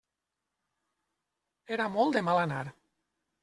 [1.77, 2.67] Era molt de mal anar.